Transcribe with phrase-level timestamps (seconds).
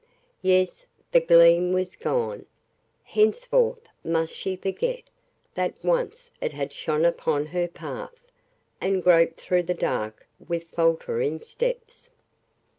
[0.41, 2.47] Yes, the gleam was gone.
[3.03, 5.03] Henceforth must she forget
[5.53, 8.25] that once it had shone upon her path,
[8.81, 12.09] and grope through the dark with faltering steps.